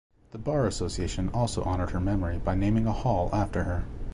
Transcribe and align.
The 0.31 0.39
Bar 0.39 0.65
Association 0.65 1.29
also 1.31 1.61
honored 1.61 1.91
her 1.91 1.99
memory 1.99 2.39
by 2.39 2.55
naming 2.55 2.87
a 2.87 2.91
Hall 2.91 3.29
after 3.31 3.65
her. 3.65 3.85